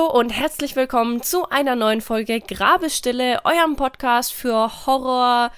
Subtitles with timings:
[0.00, 5.50] und herzlich willkommen zu einer neuen Folge Grabestille, eurem Podcast für Horror,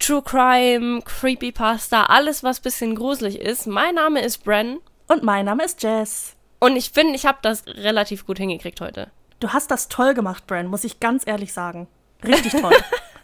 [0.00, 3.68] True Crime, Creepypasta, alles was bisschen gruselig ist.
[3.68, 4.78] Mein Name ist Bren.
[5.06, 6.34] Und mein Name ist Jess.
[6.58, 9.12] Und ich finde, ich habe das relativ gut hingekriegt heute.
[9.38, 11.86] Du hast das toll gemacht, Bren, muss ich ganz ehrlich sagen.
[12.24, 12.74] Richtig toll.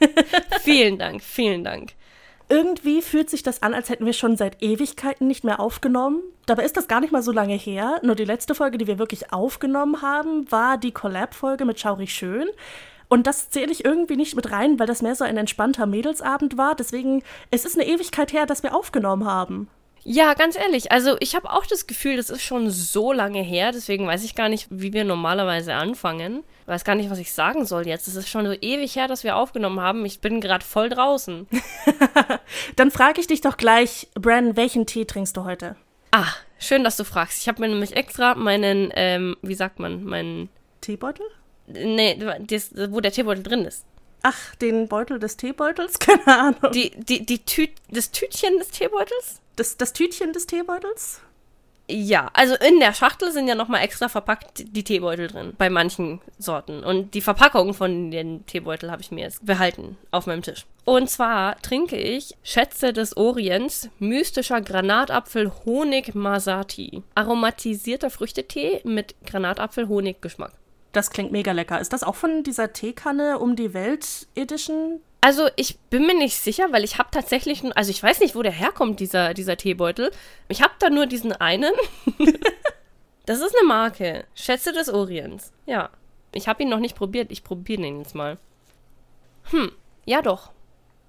[0.60, 1.94] vielen Dank, vielen Dank.
[2.48, 6.22] Irgendwie fühlt sich das an, als hätten wir schon seit Ewigkeiten nicht mehr aufgenommen.
[6.46, 8.00] Dabei ist das gar nicht mal so lange her.
[8.02, 12.48] Nur die letzte Folge, die wir wirklich aufgenommen haben, war die Collab-Folge mit Schaurig Schön.
[13.08, 16.56] Und das zähle ich irgendwie nicht mit rein, weil das mehr so ein entspannter Mädelsabend
[16.56, 16.74] war.
[16.74, 19.68] Deswegen, es ist eine Ewigkeit her, dass wir aufgenommen haben.
[20.04, 23.70] Ja, ganz ehrlich, also ich habe auch das Gefühl, das ist schon so lange her,
[23.70, 26.42] deswegen weiß ich gar nicht, wie wir normalerweise anfangen.
[26.66, 28.08] Weiß gar nicht, was ich sagen soll jetzt.
[28.08, 30.04] Es ist schon so ewig her, dass wir aufgenommen haben.
[30.04, 31.46] Ich bin gerade voll draußen.
[32.76, 35.76] Dann frage ich dich doch gleich, Bran, welchen Tee trinkst du heute?
[36.10, 37.40] Ah, schön, dass du fragst.
[37.40, 40.48] Ich habe mir nämlich extra meinen, ähm, wie sagt man, meinen
[40.80, 41.26] Teebeutel?
[41.66, 43.86] Nee, das, wo der Teebeutel drin ist.
[44.22, 45.98] Ach, den Beutel des Teebeutels?
[45.98, 46.72] Keine Ahnung.
[46.72, 49.40] Die, die, die Tü das Tütchen des Teebeutels?
[49.56, 51.20] Das, das Tütchen des Teebeutels?
[51.88, 56.20] Ja, also in der Schachtel sind ja nochmal extra verpackt die Teebeutel drin, bei manchen
[56.38, 56.84] Sorten.
[56.84, 60.64] Und die Verpackung von den Teebeutel habe ich mir jetzt behalten auf meinem Tisch.
[60.84, 67.02] Und zwar trinke ich Schätze des Orients, mystischer Granatapfel Honig Masati.
[67.14, 70.52] Aromatisierter Früchtetee mit Granatapfel-Honig-Geschmack.
[70.92, 71.80] Das klingt mega lecker.
[71.80, 75.00] Ist das auch von dieser Teekanne um die Welt Edition?
[75.22, 78.42] Also ich bin mir nicht sicher, weil ich habe tatsächlich, also ich weiß nicht, wo
[78.42, 80.10] der herkommt, dieser, dieser Teebeutel.
[80.48, 81.72] Ich habe da nur diesen einen.
[83.26, 84.24] das ist eine Marke.
[84.34, 85.52] Schätze des Orients.
[85.64, 85.90] Ja.
[86.34, 87.30] Ich habe ihn noch nicht probiert.
[87.30, 88.38] Ich probiere ihn jetzt mal.
[89.50, 89.72] Hm,
[90.04, 90.50] ja doch.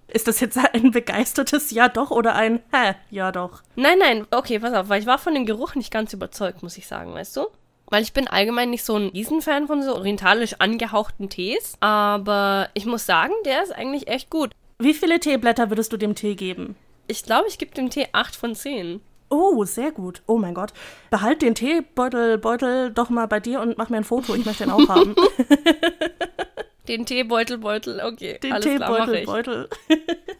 [0.07, 3.63] Ist das jetzt ein begeistertes Ja doch oder ein Hä, ja doch?
[3.75, 6.77] Nein, nein, okay, pass auf, weil ich war von dem Geruch nicht ganz überzeugt, muss
[6.77, 7.47] ich sagen, weißt du?
[7.93, 11.75] Weil ich bin allgemein nicht so ein Riesenfan von so orientalisch angehauchten Tees.
[11.79, 14.49] Aber ich muss sagen, der ist eigentlich echt gut.
[14.79, 16.75] Wie viele Teeblätter würdest du dem Tee geben?
[17.05, 18.99] Ich glaube, ich gebe dem Tee 8 von 10.
[19.29, 20.23] Oh, sehr gut.
[20.25, 20.73] Oh mein Gott.
[21.11, 24.33] Behalt den Teebeutel Beutel doch mal bei dir und mach mir ein Foto.
[24.33, 25.15] Ich möchte den auch haben.
[26.87, 28.39] Den Teebeutel, Beutel, okay.
[28.39, 29.69] Den alles Teebeutel, klar, Beutel.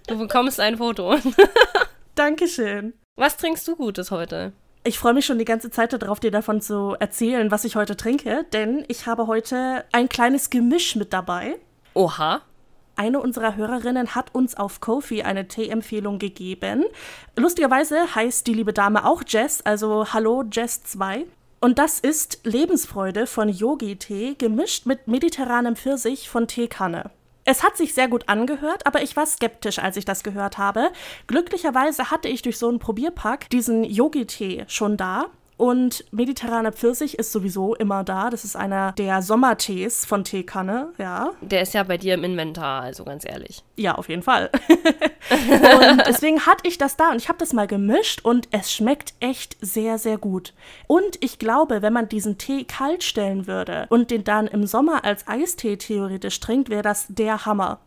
[0.07, 1.15] Du bekommst ein Foto.
[2.15, 2.93] Dankeschön.
[3.15, 4.51] Was trinkst du Gutes heute?
[4.85, 7.95] Ich freue mich schon die ganze Zeit darauf, dir davon zu erzählen, was ich heute
[7.95, 11.55] trinke, denn ich habe heute ein kleines Gemisch mit dabei.
[11.93, 12.41] Oha.
[12.97, 16.83] Eine unserer Hörerinnen hat uns auf Kofi eine Tee-Empfehlung gegeben.
[17.37, 21.25] Lustigerweise heißt die liebe Dame auch Jess, also Hallo Jess 2.
[21.61, 27.09] Und das ist Lebensfreude von Yogi-Tee gemischt mit mediterranem Pfirsich von Teekanne.
[27.45, 30.91] Es hat sich sehr gut angehört, aber ich war skeptisch, als ich das gehört habe.
[31.27, 35.25] Glücklicherweise hatte ich durch so einen Probierpack diesen Yogi-Tee schon da
[35.57, 38.29] und mediterraner Pfirsich ist sowieso immer da.
[38.29, 41.31] Das ist einer der Sommertees von Teekanne, ja.
[41.41, 43.63] Der ist ja bei dir im Inventar, also ganz ehrlich.
[43.75, 44.49] Ja, auf jeden Fall.
[44.69, 49.13] und deswegen hatte ich das da und ich habe das mal gemischt und es schmeckt
[49.19, 50.53] echt sehr, sehr gut.
[50.87, 55.05] Und ich glaube, wenn man diesen Tee kalt stellen würde und den dann im Sommer
[55.05, 57.79] als Eistee theoretisch trinkt, wäre das der Hammer.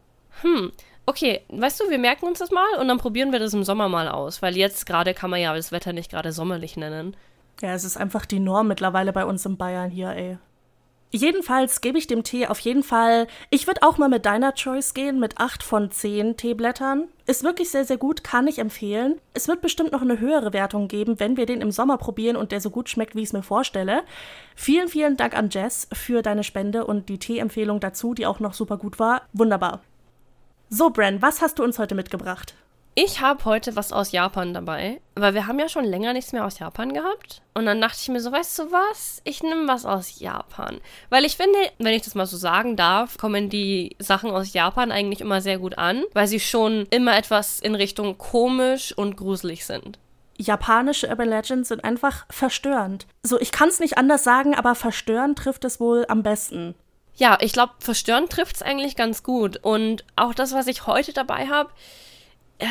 [0.43, 0.73] Hm,
[1.09, 3.89] Okay, weißt du, wir merken uns das mal und dann probieren wir das im Sommer
[3.89, 7.17] mal aus, weil jetzt gerade kann man ja das Wetter nicht gerade sommerlich nennen.
[7.63, 10.39] Ja, es ist einfach die Norm mittlerweile bei uns in Bayern hier, ey.
[11.13, 13.29] Jedenfalls gebe ich dem Tee auf jeden Fall.
[13.49, 17.09] Ich würde auch mal mit deiner Choice gehen, mit 8 von 10 Teeblättern.
[17.27, 19.19] Ist wirklich sehr, sehr gut, kann ich empfehlen.
[19.33, 22.53] Es wird bestimmt noch eine höhere Wertung geben, wenn wir den im Sommer probieren und
[22.53, 24.03] der so gut schmeckt, wie ich es mir vorstelle.
[24.57, 28.53] Vielen, vielen Dank an Jess für deine Spende und die Tee-Empfehlung dazu, die auch noch
[28.53, 29.23] super gut war.
[29.33, 29.81] Wunderbar.
[30.69, 32.55] So, Bren, was hast du uns heute mitgebracht?
[32.99, 36.47] Ich habe heute was aus Japan dabei, weil wir haben ja schon länger nichts mehr
[36.47, 37.43] aus Japan gehabt.
[37.53, 39.21] Und dann dachte ich mir so, weißt du was?
[39.25, 40.81] Ich nehme was aus Japan.
[41.11, 44.93] Weil ich finde, wenn ich das mal so sagen darf, kommen die Sachen aus Japan
[44.93, 49.67] eigentlich immer sehr gut an, weil sie schon immer etwas in Richtung komisch und gruselig
[49.67, 49.99] sind.
[50.39, 53.07] Japanische Urban Legends sind einfach verstörend.
[53.23, 56.75] So, ich kann es nicht anders sagen, aber verstörend trifft es wohl am besten.
[57.15, 59.59] Ja, ich glaube, verstörend trifft es eigentlich ganz gut.
[59.59, 61.69] Und auch das, was ich heute dabei habe,
[62.59, 62.67] äh,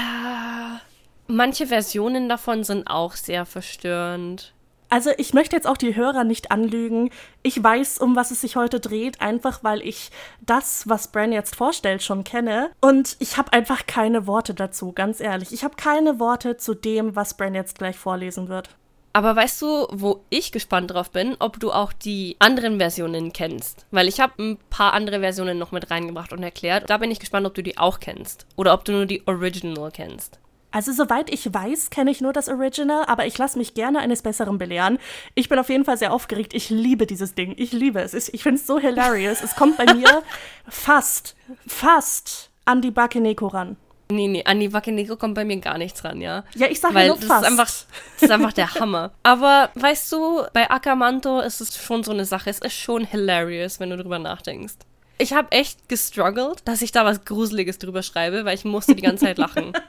[1.27, 4.53] manche Versionen davon sind auch sehr verstörend.
[4.89, 7.09] Also ich möchte jetzt auch die Hörer nicht anlügen.
[7.41, 10.11] Ich weiß, um was es sich heute dreht, einfach weil ich
[10.41, 12.71] das, was Bran jetzt vorstellt, schon kenne.
[12.81, 15.51] Und ich habe einfach keine Worte dazu, ganz ehrlich.
[15.51, 18.69] Ich habe keine Worte zu dem, was Bran jetzt gleich vorlesen wird.
[19.15, 23.85] Aber weißt du, wo ich gespannt drauf bin, ob du auch die anderen Versionen kennst?
[23.89, 26.89] Weil ich habe ein paar andere Versionen noch mit reingebracht und erklärt.
[26.89, 28.45] Da bin ich gespannt, ob du die auch kennst.
[28.57, 30.41] Oder ob du nur die Original kennst.
[30.69, 34.21] Also soweit ich weiß, kenne ich nur das Original, aber ich lasse mich gerne eines
[34.21, 34.99] Besseren belehren.
[35.33, 36.53] Ich bin auf jeden Fall sehr aufgeregt.
[36.53, 37.53] Ich liebe dieses Ding.
[37.55, 38.13] Ich liebe es.
[38.13, 39.41] Ich finde es so hilarious.
[39.41, 40.23] Es kommt bei mir
[40.67, 43.77] fast, fast an die Bakeneko ran.
[44.11, 46.43] Nee, nee, an die Wakeneko kommt bei mir gar nichts ran, ja.
[46.55, 47.41] Ja, ich sage Weil nur das fast.
[47.43, 49.11] ist, einfach, das ist einfach der Hammer.
[49.23, 52.49] Aber weißt du, bei Akamanto ist es schon so eine Sache.
[52.49, 54.75] Es ist schon hilarious, wenn du drüber nachdenkst.
[55.17, 59.01] Ich habe echt gestruggelt, dass ich da was Gruseliges drüber schreibe, weil ich musste die
[59.01, 59.73] ganze Zeit lachen.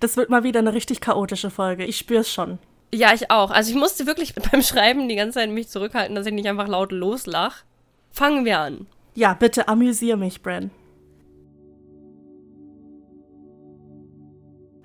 [0.00, 1.84] Das wird mal wieder eine richtig chaotische Folge.
[1.84, 2.58] Ich spüre es schon.
[2.94, 3.50] Ja, ich auch.
[3.50, 6.68] Also ich musste wirklich beim Schreiben die ganze Zeit mich zurückhalten, dass ich nicht einfach
[6.68, 7.64] laut loslach.
[8.12, 8.86] Fangen wir an.
[9.16, 10.70] Ja, bitte amüsier mich, Bren.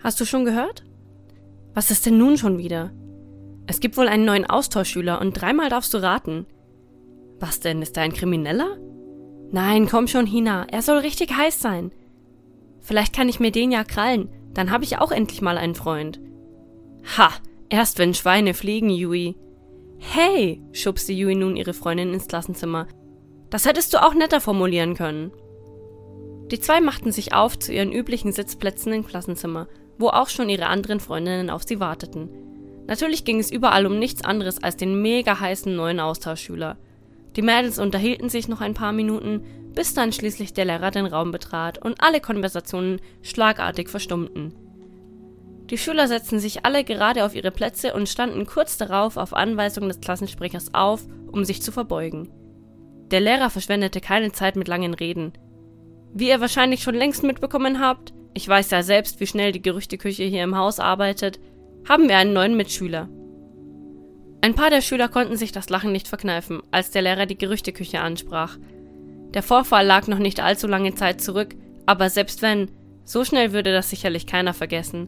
[0.03, 0.83] Hast du schon gehört?
[1.73, 2.91] Was ist denn nun schon wieder?
[3.67, 6.45] Es gibt wohl einen neuen Austauschschüler und dreimal darfst du raten.
[7.39, 8.77] Was denn, ist er ein Krimineller?
[9.51, 11.93] Nein, komm schon, Hina, er soll richtig heiß sein.
[12.81, 16.19] Vielleicht kann ich mir den ja krallen, dann habe ich auch endlich mal einen Freund.
[17.17, 17.29] Ha,
[17.69, 19.37] erst wenn Schweine fliegen, Yui.
[19.99, 22.87] Hey, schubste Yui nun ihre Freundin ins Klassenzimmer.
[23.49, 25.31] Das hättest du auch netter formulieren können.
[26.51, 29.67] Die zwei machten sich auf zu ihren üblichen Sitzplätzen im Klassenzimmer,
[29.97, 32.29] wo auch schon ihre anderen Freundinnen auf sie warteten.
[32.87, 36.77] Natürlich ging es überall um nichts anderes als den mega heißen neuen Austauschschüler.
[37.35, 39.43] Die Mädels unterhielten sich noch ein paar Minuten,
[39.73, 44.53] bis dann schließlich der Lehrer den Raum betrat und alle Konversationen schlagartig verstummten.
[45.69, 49.87] Die Schüler setzten sich alle gerade auf ihre Plätze und standen kurz darauf auf Anweisung
[49.87, 52.29] des Klassensprechers auf, um sich zu verbeugen.
[53.09, 55.33] Der Lehrer verschwendete keine Zeit mit langen Reden.
[56.13, 60.23] Wie ihr wahrscheinlich schon längst mitbekommen habt, ich weiß ja selbst, wie schnell die Gerüchteküche
[60.23, 61.39] hier im Haus arbeitet,
[61.87, 63.09] haben wir einen neuen Mitschüler.
[64.41, 68.01] Ein paar der Schüler konnten sich das Lachen nicht verkneifen, als der Lehrer die Gerüchteküche
[68.01, 68.57] ansprach.
[69.33, 72.69] Der Vorfall lag noch nicht allzu lange Zeit zurück, aber selbst wenn,
[73.05, 75.07] so schnell würde das sicherlich keiner vergessen.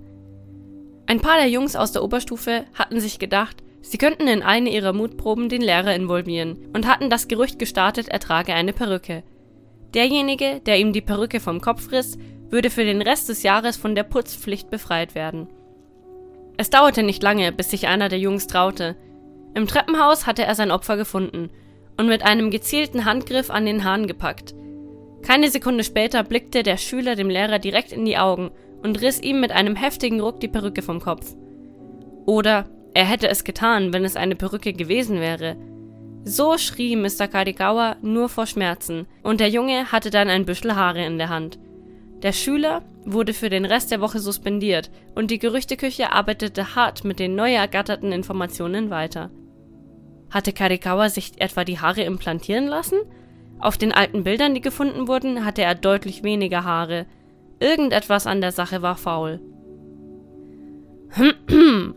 [1.08, 4.94] Ein paar der Jungs aus der Oberstufe hatten sich gedacht, sie könnten in eine ihrer
[4.94, 9.24] Mutproben den Lehrer involvieren und hatten das Gerücht gestartet, er trage eine Perücke.
[9.94, 12.18] Derjenige, der ihm die Perücke vom Kopf riss,
[12.50, 15.48] würde für den Rest des Jahres von der Putzpflicht befreit werden.
[16.58, 18.96] Es dauerte nicht lange, bis sich einer der Jungs traute.
[19.54, 21.50] Im Treppenhaus hatte er sein Opfer gefunden
[21.98, 24.54] und mit einem gezielten Handgriff an den Hahn gepackt.
[25.22, 28.52] Keine Sekunde später blickte der Schüler dem Lehrer direkt in die Augen
[28.84, 31.36] und riss ihm mit einem heftigen Ruck die Perücke vom Kopf.
[32.26, 35.58] Oder er hätte es getan, wenn es eine Perücke gewesen wäre.
[36.24, 37.28] So schrie Mr.
[37.28, 41.60] Kadigawa nur vor Schmerzen, und der Junge hatte dann ein Büschel Haare in der Hand.
[42.26, 47.20] Der Schüler wurde für den Rest der Woche suspendiert und die Gerüchteküche arbeitete hart mit
[47.20, 49.30] den neu ergatterten Informationen weiter.
[50.32, 52.98] Hatte Karikawa sich etwa die Haare implantieren lassen?
[53.60, 57.06] Auf den alten Bildern, die gefunden wurden, hatte er deutlich weniger Haare.
[57.60, 59.40] Irgendetwas an der Sache war faul.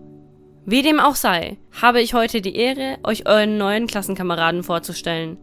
[0.67, 5.39] Wie dem auch sei, habe ich heute die Ehre, euch euren neuen Klassenkameraden vorzustellen.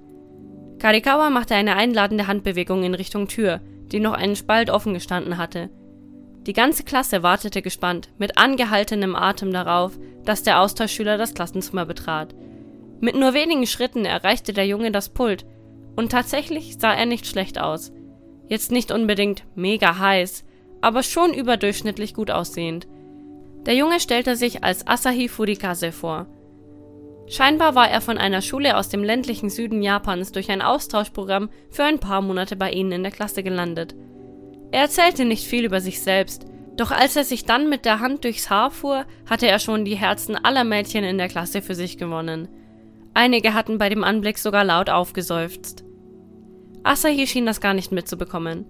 [0.77, 3.61] Karikawa machte eine einladende Handbewegung in Richtung Tür,
[3.91, 5.69] die noch einen Spalt offen gestanden hatte.
[6.45, 12.35] Die ganze Klasse wartete gespannt, mit angehaltenem Atem darauf, dass der Austauschschüler das Klassenzimmer betrat.
[12.99, 15.45] Mit nur wenigen Schritten erreichte der Junge das Pult,
[15.95, 17.91] und tatsächlich sah er nicht schlecht aus.
[18.47, 20.43] Jetzt nicht unbedingt mega heiß,
[20.81, 22.87] aber schon überdurchschnittlich gut aussehend.
[23.65, 26.27] Der Junge stellte sich als Asahi Furikase vor.
[27.27, 31.83] Scheinbar war er von einer Schule aus dem ländlichen Süden Japans durch ein Austauschprogramm für
[31.83, 33.95] ein paar Monate bei ihnen in der Klasse gelandet.
[34.71, 36.45] Er erzählte nicht viel über sich selbst,
[36.77, 39.95] doch als er sich dann mit der Hand durchs Haar fuhr, hatte er schon die
[39.95, 42.47] Herzen aller Mädchen in der Klasse für sich gewonnen.
[43.13, 45.85] Einige hatten bei dem Anblick sogar laut aufgeseufzt.
[46.83, 48.65] Asahi schien das gar nicht mitzubekommen.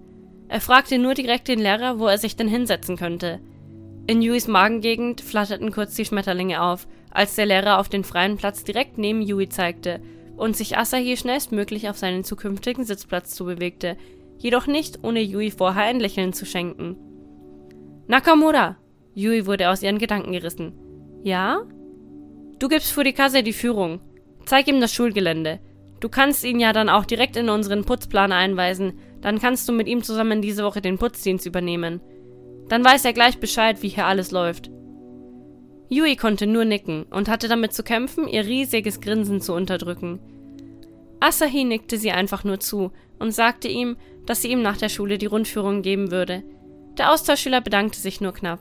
[0.48, 3.40] Er fragte nur direkt den Lehrer, wo er sich denn hinsetzen könnte.
[4.06, 6.86] In Yuis Magengegend flatterten kurz die Schmetterlinge auf,
[7.16, 10.00] als der Lehrer auf den freien Platz direkt neben Yui zeigte
[10.36, 13.96] und sich Asahi schnellstmöglich auf seinen zukünftigen Sitzplatz zubewegte,
[14.38, 16.96] jedoch nicht ohne Yui vorher ein Lächeln zu schenken.
[18.06, 18.76] Nakamura!
[19.14, 20.74] Yui wurde aus ihren Gedanken gerissen.
[21.22, 21.62] Ja?
[22.58, 24.00] Du gibst Furikase die Führung.
[24.44, 25.58] Zeig ihm das Schulgelände.
[26.00, 29.88] Du kannst ihn ja dann auch direkt in unseren Putzplan einweisen, dann kannst du mit
[29.88, 32.00] ihm zusammen diese Woche den Putzdienst übernehmen.
[32.68, 34.70] Dann weiß er gleich Bescheid, wie hier alles läuft.
[35.88, 40.18] Yui konnte nur nicken und hatte damit zu kämpfen, ihr riesiges Grinsen zu unterdrücken.
[41.20, 45.18] Asahi nickte sie einfach nur zu und sagte ihm, dass sie ihm nach der Schule
[45.18, 46.42] die Rundführung geben würde.
[46.98, 48.60] Der Austauschschüler bedankte sich nur knapp.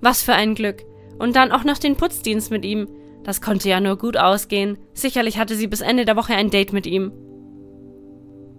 [0.00, 0.82] Was für ein Glück!
[1.18, 2.88] Und dann auch noch den Putzdienst mit ihm.
[3.22, 4.76] Das konnte ja nur gut ausgehen.
[4.92, 7.12] Sicherlich hatte sie bis Ende der Woche ein Date mit ihm.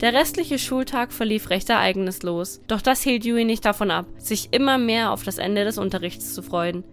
[0.01, 4.77] Der restliche Schultag verlief recht ereignislos, doch das hielt Yui nicht davon ab, sich immer
[4.77, 6.83] mehr auf das Ende des Unterrichts zu freuen.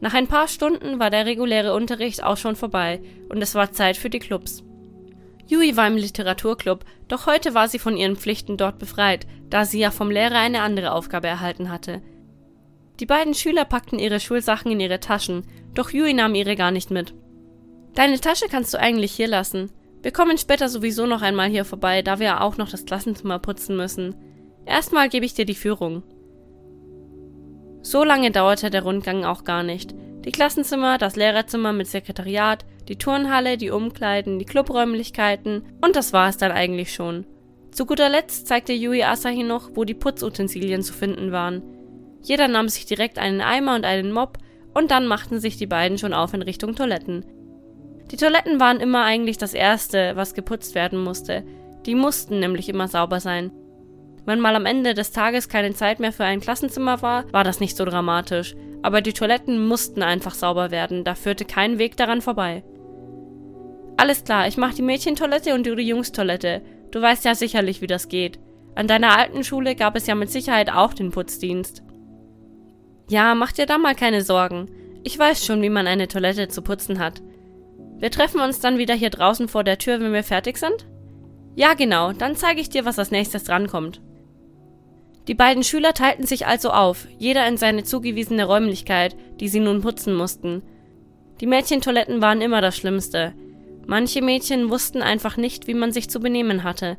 [0.00, 3.96] Nach ein paar Stunden war der reguläre Unterricht auch schon vorbei und es war Zeit
[3.96, 4.64] für die Clubs.
[5.46, 9.80] Yui war im Literaturclub, doch heute war sie von ihren Pflichten dort befreit, da sie
[9.80, 12.00] ja vom Lehrer eine andere Aufgabe erhalten hatte.
[13.00, 16.90] Die beiden Schüler packten ihre Schulsachen in ihre Taschen, doch Yui nahm ihre gar nicht
[16.90, 17.14] mit.
[17.94, 19.70] Deine Tasche kannst du eigentlich hier lassen,
[20.02, 23.76] wir kommen später sowieso noch einmal hier vorbei, da wir auch noch das Klassenzimmer putzen
[23.76, 24.14] müssen.
[24.64, 26.02] Erstmal gebe ich dir die Führung.
[27.82, 29.94] So lange dauerte der Rundgang auch gar nicht.
[30.24, 36.28] Die Klassenzimmer, das Lehrerzimmer mit Sekretariat, die Turnhalle, die Umkleiden, die Clubräumlichkeiten und das war
[36.28, 37.26] es dann eigentlich schon.
[37.70, 41.62] Zu guter Letzt zeigte Yui Asahi noch, wo die Putzutensilien zu finden waren.
[42.22, 44.38] Jeder nahm sich direkt einen Eimer und einen Mob
[44.74, 47.24] und dann machten sich die beiden schon auf in Richtung Toiletten.
[48.10, 51.44] Die Toiletten waren immer eigentlich das Erste, was geputzt werden musste.
[51.86, 53.52] Die mussten nämlich immer sauber sein.
[54.30, 57.58] Wenn mal am Ende des Tages keine Zeit mehr für ein Klassenzimmer war, war das
[57.58, 58.54] nicht so dramatisch.
[58.80, 62.62] Aber die Toiletten mussten einfach sauber werden, da führte kein Weg daran vorbei.
[63.96, 66.62] Alles klar, ich mach die Mädchentoilette und du die Jungstoilette.
[66.92, 68.38] Du weißt ja sicherlich, wie das geht.
[68.76, 71.82] An deiner alten Schule gab es ja mit Sicherheit auch den Putzdienst.
[73.08, 74.70] Ja, mach dir da mal keine Sorgen.
[75.02, 77.20] Ich weiß schon, wie man eine Toilette zu putzen hat.
[77.98, 80.86] Wir treffen uns dann wieder hier draußen vor der Tür, wenn wir fertig sind?
[81.56, 84.00] Ja, genau, dann zeige ich dir, was als nächstes drankommt.
[85.30, 89.80] Die beiden Schüler teilten sich also auf, jeder in seine zugewiesene Räumlichkeit, die sie nun
[89.80, 90.64] putzen mussten.
[91.40, 93.32] Die Mädchentoiletten waren immer das Schlimmste.
[93.86, 96.98] Manche Mädchen wussten einfach nicht, wie man sich zu benehmen hatte.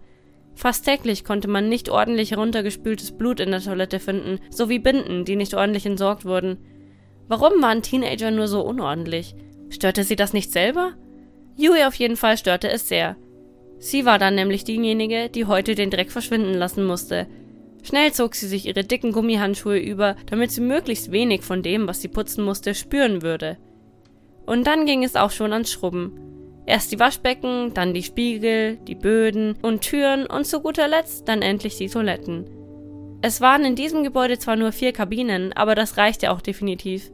[0.55, 5.35] Fast täglich konnte man nicht ordentlich heruntergespültes Blut in der Toilette finden, sowie Binden, die
[5.35, 6.57] nicht ordentlich entsorgt wurden.
[7.27, 9.35] Warum waren Teenager nur so unordentlich?
[9.67, 10.93] Störte sie das nicht selber?
[11.57, 13.17] Yui auf jeden Fall störte es sehr.
[13.77, 17.27] Sie war dann nämlich diejenige, die heute den Dreck verschwinden lassen musste.
[17.83, 22.01] Schnell zog sie sich ihre dicken Gummihandschuhe über, damit sie möglichst wenig von dem, was
[22.01, 23.57] sie putzen musste, spüren würde.
[24.45, 26.19] Und dann ging es auch schon ans Schrubben.
[26.65, 31.41] Erst die Waschbecken, dann die Spiegel, die Böden und Türen und zu guter Letzt dann
[31.41, 32.45] endlich die Toiletten.
[33.23, 37.11] Es waren in diesem Gebäude zwar nur vier Kabinen, aber das reichte auch definitiv.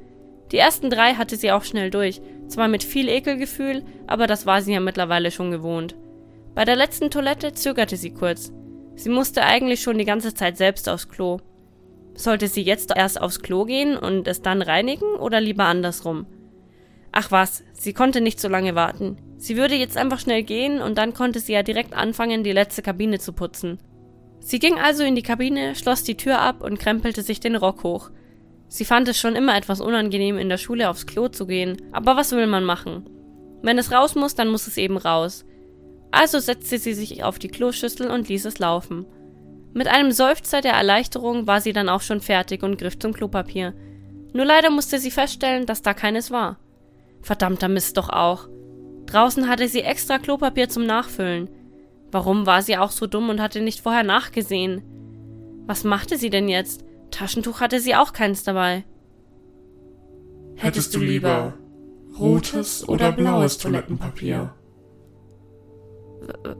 [0.51, 4.61] Die ersten drei hatte sie auch schnell durch, zwar mit viel Ekelgefühl, aber das war
[4.61, 5.95] sie ja mittlerweile schon gewohnt.
[6.55, 8.51] Bei der letzten Toilette zögerte sie kurz.
[8.97, 11.37] Sie musste eigentlich schon die ganze Zeit selbst aufs Klo.
[12.15, 16.25] Sollte sie jetzt erst aufs Klo gehen und es dann reinigen oder lieber andersrum?
[17.11, 19.17] Ach was, sie konnte nicht so lange warten.
[19.37, 22.81] Sie würde jetzt einfach schnell gehen und dann konnte sie ja direkt anfangen, die letzte
[22.81, 23.77] Kabine zu putzen.
[24.39, 27.83] Sie ging also in die Kabine, schloss die Tür ab und krempelte sich den Rock
[27.83, 28.09] hoch.
[28.67, 32.15] Sie fand es schon immer etwas unangenehm, in der Schule aufs Klo zu gehen, aber
[32.15, 33.07] was will man machen?
[33.61, 35.45] Wenn es raus muss, dann muss es eben raus.
[36.11, 39.05] Also setzte sie sich auf die Kloschüssel und ließ es laufen.
[39.73, 43.73] Mit einem Seufzer der Erleichterung war sie dann auch schon fertig und griff zum Klopapier.
[44.33, 46.59] Nur leider musste sie feststellen, dass da keines war.
[47.21, 48.47] Verdammter Mist doch auch.
[49.05, 51.49] Draußen hatte sie extra Klopapier zum Nachfüllen.
[52.11, 54.83] Warum war sie auch so dumm und hatte nicht vorher nachgesehen?
[55.65, 56.83] Was machte sie denn jetzt?
[57.11, 58.85] Taschentuch hatte sie auch keins dabei.
[60.55, 61.53] Hättest du lieber
[62.17, 64.53] rotes oder blaues Toilettenpapier?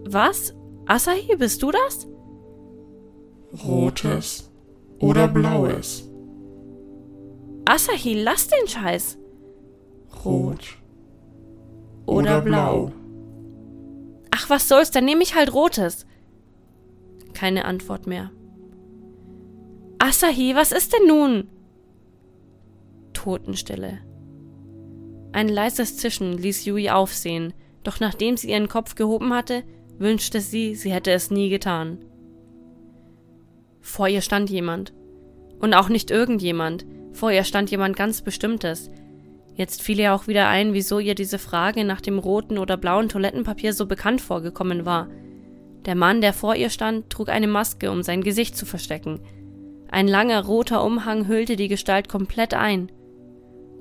[0.06, 0.54] Was?
[0.86, 2.08] Asahi, bist du das?
[3.66, 4.52] Rotes
[5.00, 6.10] oder blaues?
[7.66, 9.18] Asahi, lass den Scheiß.
[10.24, 10.78] Rot
[12.06, 12.92] oder blau?
[14.32, 16.06] Ach, was soll's, dann nehme ich halt rotes.
[17.34, 18.32] Keine Antwort mehr.
[20.00, 21.50] Asahi, was ist denn nun?
[23.14, 24.00] Totenstille.
[25.34, 27.54] Ein leises Zischen ließ Yui aufsehen,
[27.88, 29.64] doch nachdem sie ihren Kopf gehoben hatte,
[29.98, 32.00] wünschte sie, sie hätte es nie getan.
[33.80, 34.94] Vor ihr stand jemand.
[35.60, 38.92] Und auch nicht irgendjemand, vor ihr stand jemand ganz Bestimmtes.
[39.56, 43.08] Jetzt fiel ihr auch wieder ein, wieso ihr diese Frage nach dem roten oder blauen
[43.08, 45.08] Toilettenpapier so bekannt vorgekommen war.
[45.86, 49.22] Der Mann, der vor ihr stand, trug eine Maske, um sein Gesicht zu verstecken.
[49.90, 52.92] Ein langer roter Umhang hüllte die Gestalt komplett ein.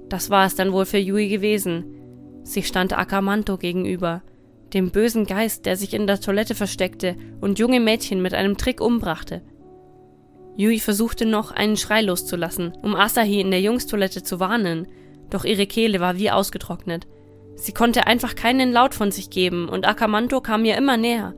[0.08, 2.05] Das war es dann wohl für Yui gewesen.
[2.46, 4.22] Sie stand Akamanto gegenüber,
[4.72, 8.80] dem bösen Geist, der sich in der Toilette versteckte und junge Mädchen mit einem Trick
[8.80, 9.42] umbrachte.
[10.54, 14.86] Yui versuchte noch, einen Schrei loszulassen, um Asahi in der Jungstoilette zu warnen,
[15.28, 17.08] doch ihre Kehle war wie ausgetrocknet.
[17.56, 21.34] Sie konnte einfach keinen Laut von sich geben und Akamanto kam ihr immer näher.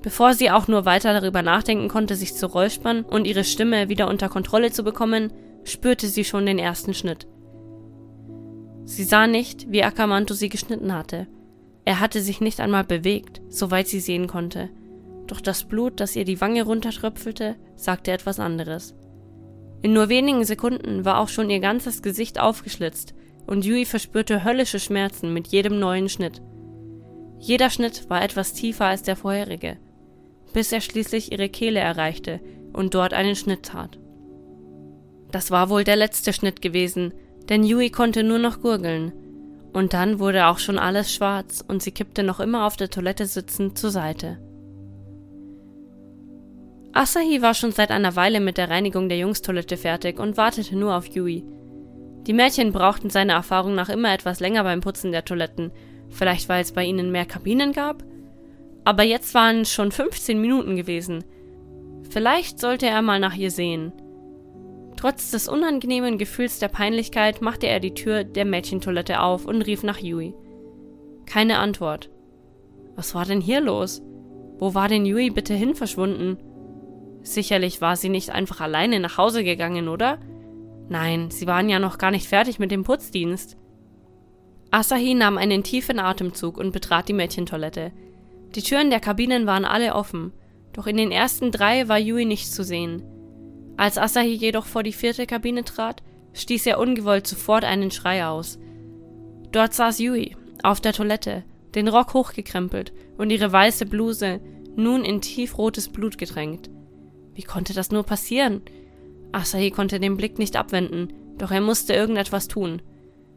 [0.00, 4.06] Bevor sie auch nur weiter darüber nachdenken konnte, sich zu räuspern und ihre Stimme wieder
[4.06, 5.32] unter Kontrolle zu bekommen,
[5.64, 7.26] spürte sie schon den ersten Schnitt.
[8.84, 11.26] Sie sah nicht, wie Akamanto sie geschnitten hatte.
[11.84, 14.70] Er hatte sich nicht einmal bewegt, soweit sie sehen konnte.
[15.26, 18.94] Doch das Blut, das ihr die Wange runtertröpfelte, sagte etwas anderes.
[19.82, 23.14] In nur wenigen Sekunden war auch schon ihr ganzes Gesicht aufgeschlitzt
[23.46, 26.40] und Yui verspürte höllische Schmerzen mit jedem neuen Schnitt.
[27.38, 29.76] Jeder Schnitt war etwas tiefer als der vorherige,
[30.54, 32.40] bis er schließlich ihre Kehle erreichte
[32.72, 33.98] und dort einen Schnitt tat.
[35.30, 37.12] Das war wohl der letzte Schnitt gewesen,
[37.48, 39.12] denn Yui konnte nur noch gurgeln.
[39.72, 43.26] Und dann wurde auch schon alles schwarz und sie kippte noch immer auf der Toilette
[43.26, 44.38] sitzend zur Seite.
[46.92, 50.94] Asahi war schon seit einer Weile mit der Reinigung der Jungstoilette fertig und wartete nur
[50.94, 51.44] auf Yui.
[52.26, 55.72] Die Mädchen brauchten seiner Erfahrung nach immer etwas länger beim Putzen der Toiletten,
[56.08, 58.04] vielleicht weil es bei ihnen mehr Kabinen gab?
[58.84, 61.24] Aber jetzt waren es schon 15 Minuten gewesen.
[62.10, 63.92] Vielleicht sollte er mal nach ihr sehen.
[65.04, 69.82] Trotz des unangenehmen Gefühls der Peinlichkeit machte er die Tür der Mädchentoilette auf und rief
[69.82, 70.32] nach Yui.
[71.26, 72.08] Keine Antwort.
[72.96, 74.00] Was war denn hier los?
[74.58, 76.38] Wo war denn Yui bitte hin verschwunden?
[77.20, 80.20] Sicherlich war sie nicht einfach alleine nach Hause gegangen, oder?
[80.88, 83.58] Nein, sie waren ja noch gar nicht fertig mit dem Putzdienst.
[84.70, 87.92] Asahi nahm einen tiefen Atemzug und betrat die Mädchentoilette.
[88.54, 90.32] Die Türen der Kabinen waren alle offen,
[90.72, 93.02] doch in den ersten drei war Yui nicht zu sehen.
[93.76, 96.02] Als Asahi jedoch vor die vierte Kabine trat,
[96.32, 98.58] stieß er ungewollt sofort einen Schrei aus.
[99.52, 104.40] Dort saß Yui, auf der Toilette, den Rock hochgekrempelt und ihre weiße Bluse
[104.76, 106.70] nun in tiefrotes Blut getränkt.
[107.34, 108.62] Wie konnte das nur passieren?
[109.32, 112.82] Asahi konnte den Blick nicht abwenden, doch er musste irgendetwas tun.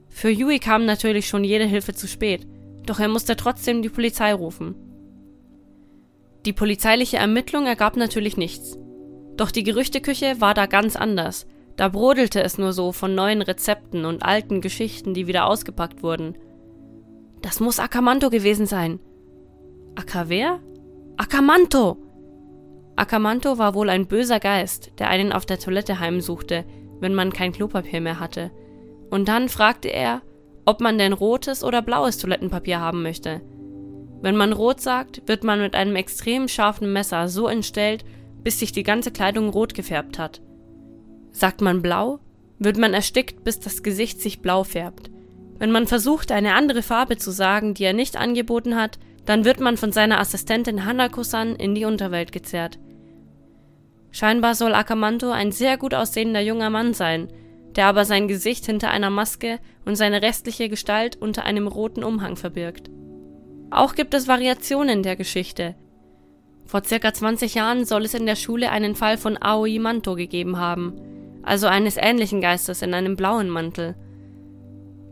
[0.07, 2.47] Für Yui kam natürlich schon jede Hilfe zu spät,
[2.85, 4.75] doch er musste trotzdem die Polizei rufen.
[6.45, 8.77] Die polizeiliche Ermittlung ergab natürlich nichts.
[9.37, 11.47] Doch die Gerüchteküche war da ganz anders.
[11.75, 16.35] Da brodelte es nur so von neuen Rezepten und alten Geschichten, die wieder ausgepackt wurden.
[17.43, 18.99] Das muss Akamanto gewesen sein.
[19.95, 20.59] Aka wer?
[21.17, 21.97] Akamanto!
[22.95, 26.65] Akamanto war wohl ein böser Geist, der einen auf der Toilette heimsuchte,
[26.99, 28.51] wenn man kein Klopapier mehr hatte.
[29.11, 30.23] Und dann fragte er,
[30.65, 33.41] ob man denn rotes oder blaues Toilettenpapier haben möchte.
[34.21, 38.03] Wenn man rot sagt, wird man mit einem extrem scharfen Messer so entstellt,
[38.47, 40.39] bis sich die ganze Kleidung rot gefärbt hat.
[41.33, 42.21] Sagt man blau,
[42.59, 45.11] wird man erstickt, bis das Gesicht sich blau färbt.
[45.59, 49.59] Wenn man versucht, eine andere Farbe zu sagen, die er nicht angeboten hat, dann wird
[49.59, 52.79] man von seiner Assistentin Hanako-san in die Unterwelt gezerrt.
[54.11, 57.27] Scheinbar soll Akamanto ein sehr gut aussehender junger Mann sein,
[57.75, 62.37] der aber sein Gesicht hinter einer Maske und seine restliche Gestalt unter einem roten Umhang
[62.37, 62.89] verbirgt.
[63.71, 65.75] Auch gibt es Variationen der Geschichte.
[66.67, 70.57] Vor circa 20 Jahren soll es in der Schule einen Fall von Aoi Manto gegeben
[70.57, 70.93] haben,
[71.41, 73.95] also eines ähnlichen Geistes in einem blauen Mantel.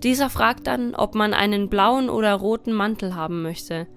[0.04, 3.88] Dieser fragt dann, ob man einen blauen oder roten Mantel haben möchte.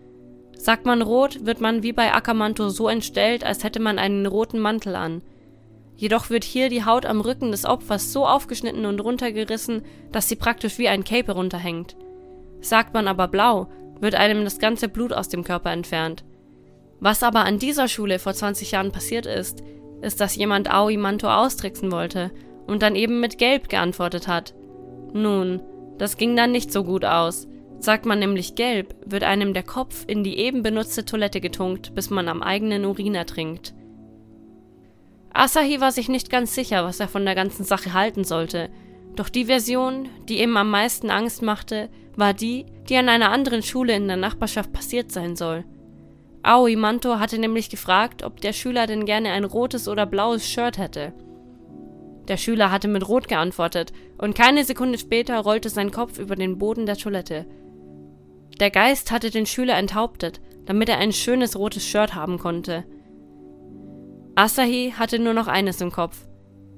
[0.57, 4.61] Sagt man rot, wird man wie bei Akamanto so entstellt, als hätte man einen roten
[4.61, 5.23] Mantel an.
[5.97, 10.37] Jedoch wird hier die Haut am Rücken des Opfers so aufgeschnitten und runtergerissen, dass sie
[10.37, 11.97] praktisch wie ein Cape runterhängt.
[12.61, 13.67] Sagt man aber blau,
[14.01, 16.25] wird einem das ganze Blut aus dem Körper entfernt.
[17.01, 19.63] Was aber an dieser Schule vor 20 Jahren passiert ist,
[20.01, 22.31] ist, dass jemand Aoi Manto austricksen wollte
[22.67, 24.55] und dann eben mit Gelb geantwortet hat.
[25.13, 25.63] Nun,
[25.99, 27.49] das ging dann nicht so gut aus.
[27.81, 32.11] Sagt man nämlich gelb, wird einem der Kopf in die eben benutzte Toilette getunkt, bis
[32.11, 33.73] man am eigenen Urin ertrinkt.
[35.33, 38.71] Asahi war sich nicht ganz sicher, was er von der ganzen Sache halten sollte,
[39.15, 43.63] doch die Version, die ihm am meisten Angst machte, war die, die an einer anderen
[43.63, 45.65] Schule in der Nachbarschaft passiert sein soll.
[46.43, 50.79] Aoi Manto hatte nämlich gefragt, ob der Schüler denn gerne ein rotes oder blaues Shirt
[50.79, 51.13] hätte.
[52.29, 56.59] Der Schüler hatte mit Rot geantwortet, und keine Sekunde später rollte sein Kopf über den
[56.59, 57.47] Boden der Toilette.
[58.61, 62.85] Der Geist hatte den Schüler enthauptet, damit er ein schönes rotes Shirt haben konnte.
[64.35, 66.27] Asahi hatte nur noch eines im Kopf.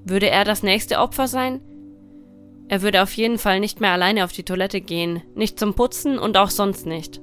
[0.04, 1.60] Würde er das nächste Opfer sein?
[2.68, 6.18] Er würde auf jeden Fall nicht mehr alleine auf die Toilette gehen, nicht zum Putzen
[6.18, 7.20] und auch sonst nicht.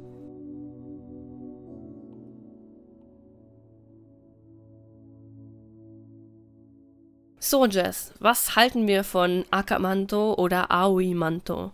[7.49, 11.71] So, Jess, was halten wir von Akamanto oder Aoi Manto?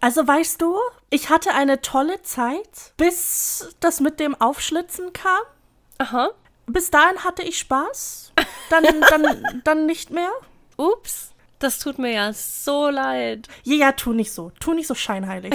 [0.00, 0.74] Also weißt du,
[1.10, 5.42] ich hatte eine tolle Zeit, bis das mit dem Aufschlitzen kam.
[5.98, 6.30] Aha.
[6.64, 8.32] Bis dahin hatte ich Spaß.
[8.70, 10.30] Dann, dann, dann nicht mehr.
[10.78, 13.48] Ups, das tut mir ja so leid.
[13.64, 14.50] Ja, ja, tu nicht so.
[14.60, 15.52] Tu nicht so scheinheilig.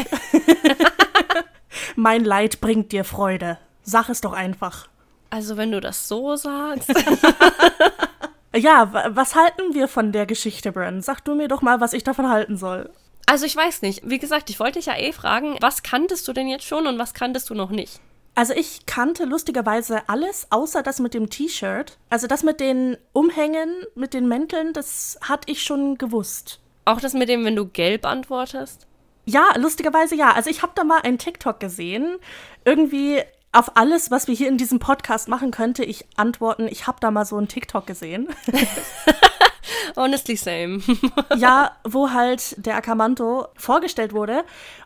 [1.96, 3.58] mein Leid bringt dir Freude.
[3.82, 4.88] Sag es doch einfach.
[5.32, 6.94] Also, wenn du das so sagst.
[8.58, 11.02] ja, was halten wir von der Geschichte, Bren?
[11.02, 12.90] Sag du mir doch mal, was ich davon halten soll.
[13.26, 14.10] Also ich weiß nicht.
[14.10, 16.98] Wie gesagt, ich wollte dich ja eh fragen, was kanntest du denn jetzt schon und
[16.98, 18.00] was kanntest du noch nicht?
[18.36, 21.98] Also ich kannte lustigerweise alles, außer das mit dem T-Shirt.
[22.10, 26.60] Also das mit den Umhängen, mit den Mänteln, das hatte ich schon gewusst.
[26.86, 28.88] Auch das mit dem, wenn du gelb antwortest?
[29.26, 30.32] Ja, lustigerweise ja.
[30.32, 32.18] Also ich habe da mal einen TikTok gesehen.
[32.64, 33.24] Irgendwie
[33.58, 37.10] auf alles, was wir hier in diesem Podcast machen, könnte ich antworten, ich habe da
[37.10, 38.28] mal so einen TikTok gesehen.
[39.96, 40.82] Honestly same.
[41.36, 44.44] ja, wo halt der Akamanto vorgestellt wurde.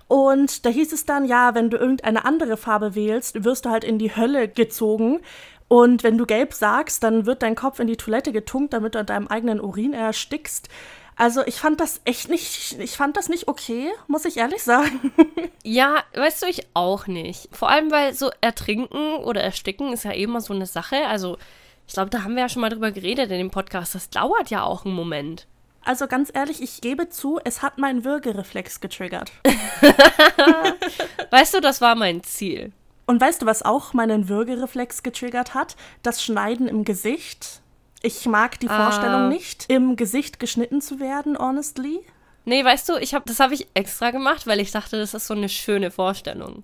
[0.08, 3.84] Und da hieß es dann, ja, wenn du irgendeine andere Farbe wählst, wirst du halt
[3.84, 5.20] in die Hölle gezogen.
[5.68, 9.00] Und wenn du gelb sagst, dann wird dein Kopf in die Toilette getunkt, damit du
[9.00, 10.70] an deinem eigenen Urin erstickst.
[11.22, 15.14] Also ich fand das echt nicht, ich fand das nicht okay, muss ich ehrlich sagen.
[15.64, 17.48] Ja, weißt du, ich auch nicht.
[17.52, 21.06] Vor allem, weil so ertrinken oder ersticken ist ja eh immer so eine Sache.
[21.06, 21.38] Also
[21.88, 23.94] ich glaube, da haben wir ja schon mal drüber geredet in dem Podcast.
[23.94, 25.46] Das dauert ja auch einen Moment.
[25.86, 29.32] Also ganz ehrlich, ich gebe zu, es hat meinen Würgereflex getriggert.
[31.30, 32.72] weißt du, das war mein Ziel.
[33.06, 35.76] Und weißt du, was auch meinen Würgereflex getriggert hat?
[36.02, 37.61] Das Schneiden im Gesicht.
[38.04, 38.84] Ich mag die ah.
[38.84, 42.00] Vorstellung nicht, im Gesicht geschnitten zu werden, honestly.
[42.46, 45.28] Nee, weißt du, ich hab, das habe ich extra gemacht, weil ich dachte, das ist
[45.28, 46.64] so eine schöne Vorstellung.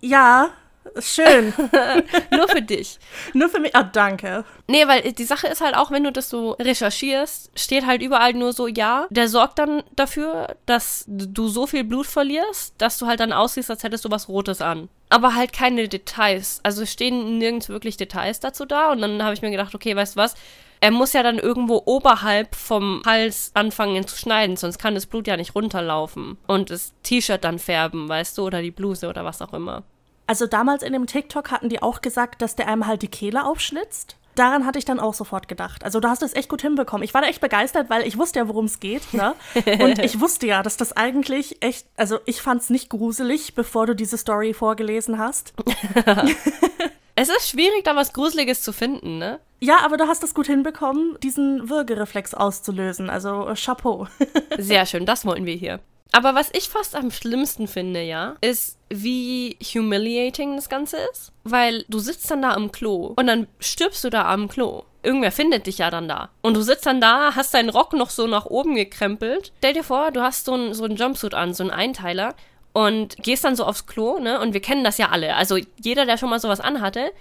[0.00, 0.50] Ja,
[0.98, 1.52] Schön.
[2.30, 2.98] Nur für dich.
[3.32, 3.74] Nur für mich.
[3.74, 4.44] Ah, danke.
[4.68, 8.34] Nee, weil die Sache ist halt auch, wenn du das so recherchierst, steht halt überall
[8.34, 13.06] nur so, ja, der sorgt dann dafür, dass du so viel Blut verlierst, dass du
[13.06, 14.88] halt dann aussiehst, als hättest du was Rotes an.
[15.08, 16.60] Aber halt keine Details.
[16.62, 18.92] Also stehen nirgends wirklich Details dazu da.
[18.92, 20.34] Und dann habe ich mir gedacht, okay, weißt du was?
[20.80, 25.26] Er muss ja dann irgendwo oberhalb vom Hals anfangen zu schneiden, sonst kann das Blut
[25.26, 29.40] ja nicht runterlaufen und das T-Shirt dann färben, weißt du, oder die Bluse oder was
[29.40, 29.84] auch immer.
[30.26, 33.44] Also damals in dem TikTok hatten die auch gesagt, dass der einem halt die Kehle
[33.44, 34.16] aufschlitzt.
[34.34, 35.84] Daran hatte ich dann auch sofort gedacht.
[35.84, 37.04] Also du hast es echt gut hinbekommen.
[37.04, 39.14] Ich war da echt begeistert, weil ich wusste ja, worum es geht.
[39.14, 39.34] Ne?
[39.78, 43.86] Und ich wusste ja, dass das eigentlich echt, also ich fand es nicht gruselig, bevor
[43.86, 45.54] du diese Story vorgelesen hast.
[47.16, 49.40] es ist schwierig, da was Gruseliges zu finden, ne?
[49.60, 53.08] Ja, aber du hast es gut hinbekommen, diesen Würgereflex auszulösen.
[53.08, 54.08] Also Chapeau.
[54.58, 55.80] Sehr schön, das wollten wir hier.
[56.12, 61.32] Aber was ich fast am schlimmsten finde, ja, ist, wie humiliating das Ganze ist.
[61.42, 64.84] Weil du sitzt dann da am Klo und dann stirbst du da am Klo.
[65.02, 66.30] Irgendwer findet dich ja dann da.
[66.40, 69.52] Und du sitzt dann da, hast deinen Rock noch so nach oben gekrempelt.
[69.58, 72.34] Stell dir vor, du hast so einen so Jumpsuit an, so einen Einteiler
[72.74, 74.40] und gehst dann so aufs Klo, ne?
[74.40, 75.36] Und wir kennen das ja alle.
[75.36, 77.12] Also jeder, der schon mal sowas anhatte,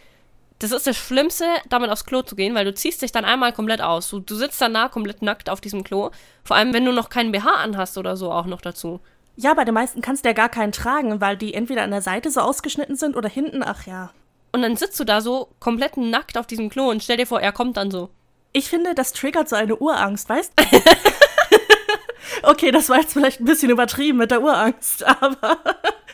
[0.57, 3.53] das ist das Schlimmste, damit aufs Klo zu gehen, weil du ziehst dich dann einmal
[3.53, 4.09] komplett aus.
[4.09, 6.09] Du, du sitzt danach komplett nackt auf diesem Klo.
[6.43, 8.99] Vor allem, wenn du noch keinen BH anhast oder so auch noch dazu.
[9.35, 12.01] Ja, bei den meisten kannst du ja gar keinen tragen, weil die entweder an der
[12.01, 14.11] Seite so ausgeschnitten sind oder hinten, ach ja.
[14.51, 17.41] Und dann sitzt du da so komplett nackt auf diesem Klo und stell dir vor,
[17.41, 18.09] er kommt dann so.
[18.53, 20.63] Ich finde, das triggert so eine Urangst, weißt du?
[22.43, 25.57] okay, das war jetzt vielleicht ein bisschen übertrieben mit der Urangst, aber.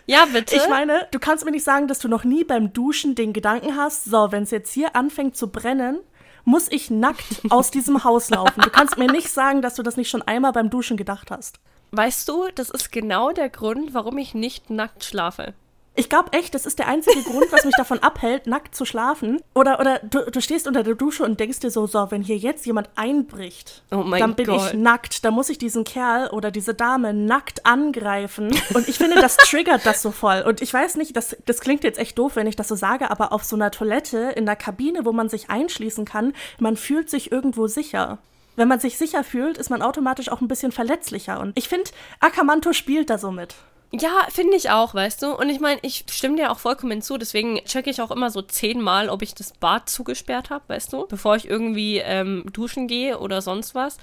[0.05, 0.55] Ja, bitte.
[0.55, 3.75] Ich meine, du kannst mir nicht sagen, dass du noch nie beim Duschen den Gedanken
[3.75, 5.99] hast, so, wenn es jetzt hier anfängt zu brennen,
[6.45, 8.61] muss ich nackt aus diesem Haus laufen.
[8.61, 11.59] Du kannst mir nicht sagen, dass du das nicht schon einmal beim Duschen gedacht hast.
[11.91, 15.53] Weißt du, das ist genau der Grund, warum ich nicht nackt schlafe.
[15.95, 19.41] Ich glaube echt, das ist der einzige Grund, was mich davon abhält, nackt zu schlafen.
[19.53, 22.37] Oder, oder du, du, stehst unter der Dusche und denkst dir so, so, wenn hier
[22.37, 24.73] jetzt jemand einbricht, oh dann bin Gott.
[24.73, 25.25] ich nackt.
[25.25, 28.55] Dann muss ich diesen Kerl oder diese Dame nackt angreifen.
[28.73, 30.43] Und ich finde, das triggert das so voll.
[30.47, 33.11] Und ich weiß nicht, das, das klingt jetzt echt doof, wenn ich das so sage,
[33.11, 37.09] aber auf so einer Toilette, in der Kabine, wo man sich einschließen kann, man fühlt
[37.09, 38.19] sich irgendwo sicher
[38.59, 41.39] wenn man sich sicher fühlt, ist man automatisch auch ein bisschen verletzlicher.
[41.39, 43.55] Und ich finde, Akamanto spielt da so mit.
[43.91, 45.35] Ja, finde ich auch, weißt du.
[45.35, 47.17] Und ich meine, ich stimme dir auch vollkommen zu.
[47.17, 51.07] Deswegen checke ich auch immer so zehnmal, ob ich das Bad zugesperrt habe, weißt du.
[51.07, 53.97] Bevor ich irgendwie ähm, duschen gehe oder sonst was.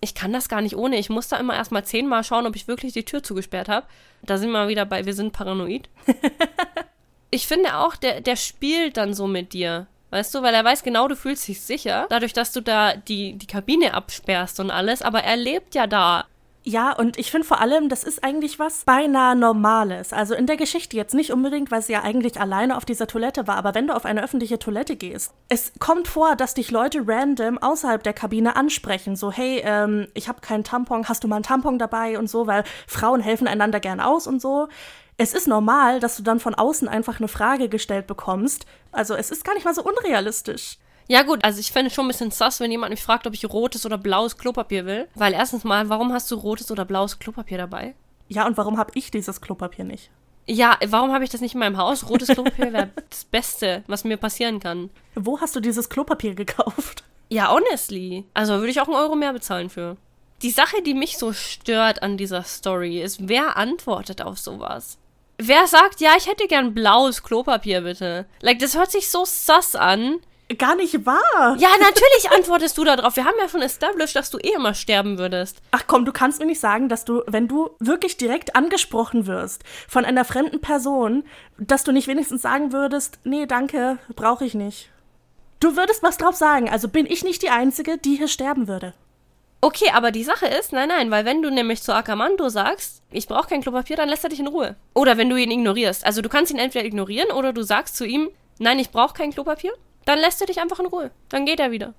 [0.00, 0.98] Ich kann das gar nicht ohne.
[0.98, 3.86] Ich muss da immer erstmal zehnmal schauen, ob ich wirklich die Tür zugesperrt habe.
[4.22, 5.88] Da sind wir wieder bei, wir sind paranoid.
[7.30, 9.86] ich finde auch, der, der spielt dann so mit dir.
[10.10, 13.32] Weißt du, weil er weiß genau, du fühlst dich sicher, dadurch, dass du da die,
[13.32, 16.26] die Kabine absperrst und alles, aber er lebt ja da.
[16.64, 20.12] Ja, und ich finde vor allem, das ist eigentlich was beinahe Normales.
[20.12, 23.48] Also in der Geschichte jetzt nicht unbedingt, weil sie ja eigentlich alleine auf dieser Toilette
[23.48, 27.02] war, aber wenn du auf eine öffentliche Toilette gehst, es kommt vor, dass dich Leute
[27.04, 29.16] random außerhalb der Kabine ansprechen.
[29.16, 32.46] So, hey, ähm, ich habe keinen Tampon, hast du mal einen Tampon dabei und so,
[32.46, 34.68] weil Frauen helfen einander gern aus und so.
[35.16, 38.66] Es ist normal, dass du dann von außen einfach eine Frage gestellt bekommst.
[38.92, 40.78] Also es ist gar nicht mal so unrealistisch.
[41.08, 43.44] Ja, gut, also ich fände schon ein bisschen sass, wenn jemand mich fragt, ob ich
[43.44, 45.08] rotes oder blaues Klopapier will.
[45.14, 47.94] Weil erstens mal, warum hast du rotes oder blaues Klopapier dabei?
[48.28, 50.10] Ja, und warum habe ich dieses Klopapier nicht?
[50.46, 52.08] Ja, warum habe ich das nicht in meinem Haus?
[52.08, 54.90] Rotes Klopapier wäre das Beste, was mir passieren kann.
[55.14, 57.04] Wo hast du dieses Klopapier gekauft?
[57.28, 58.24] Ja, honestly.
[58.34, 59.96] Also würde ich auch einen Euro mehr bezahlen für.
[60.42, 64.98] Die Sache, die mich so stört an dieser Story, ist, wer antwortet auf sowas?
[65.48, 68.26] wer sagt, ja, ich hätte gern blaues Klopapier, bitte?
[68.40, 70.20] Like, das hört sich so sass an.
[70.58, 71.56] Gar nicht wahr.
[71.58, 73.16] Ja, natürlich antwortest du darauf.
[73.16, 75.58] Wir haben ja schon established, dass du eh immer sterben würdest.
[75.70, 79.62] Ach komm, du kannst mir nicht sagen, dass du, wenn du wirklich direkt angesprochen wirst
[79.88, 81.24] von einer fremden Person,
[81.58, 84.90] dass du nicht wenigstens sagen würdest, nee, danke, brauche ich nicht.
[85.60, 88.94] Du würdest was drauf sagen, also bin ich nicht die Einzige, die hier sterben würde.
[89.60, 93.28] Okay, aber die Sache ist, nein, nein, weil wenn du nämlich zu Akamanto sagst, ich
[93.28, 94.74] brauche kein Klopapier, dann lässt er dich in Ruhe.
[94.92, 96.04] Oder wenn du ihn ignorierst.
[96.04, 99.30] Also du kannst ihn entweder ignorieren oder du sagst zu ihm, nein, ich brauche kein
[99.30, 99.72] Klopapier,
[100.04, 101.10] dann lässt er dich einfach in Ruhe.
[101.28, 101.94] Dann geht er wieder.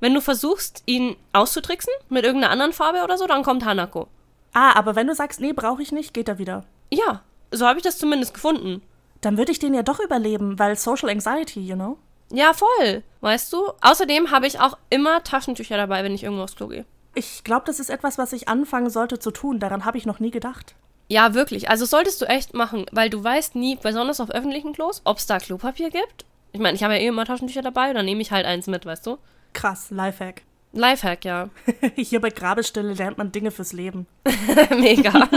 [0.00, 4.08] Wenn du versuchst, ihn auszutricksen mit irgendeiner anderen Farbe oder so, dann kommt Hanako.
[4.52, 6.64] Ah, aber wenn du sagst, nee, brauche ich nicht, geht er wieder.
[6.90, 8.82] Ja, so habe ich das zumindest gefunden.
[9.20, 11.98] Dann würde ich den ja doch überleben, weil Social Anxiety, you know?
[12.30, 13.02] Ja, voll.
[13.20, 13.72] Weißt du?
[13.80, 16.84] Außerdem habe ich auch immer Taschentücher dabei, wenn ich irgendwo aufs Klo gehe.
[17.14, 19.58] Ich glaube, das ist etwas, was ich anfangen sollte zu tun.
[19.58, 20.74] Daran habe ich noch nie gedacht.
[21.08, 21.70] Ja, wirklich.
[21.70, 25.26] Also solltest du echt machen, weil du weißt nie, besonders auf öffentlichen Klos, ob es
[25.26, 26.24] da Klopapier gibt.
[26.56, 28.86] Ich meine, ich habe ja eh immer Taschentücher dabei, dann nehme ich halt eins mit,
[28.86, 29.18] weißt du?
[29.52, 30.40] Krass, Lifehack.
[30.72, 31.50] Lifehack, ja.
[31.96, 34.06] Hier bei Grabestelle lernt man Dinge fürs Leben.
[34.70, 35.12] Mega.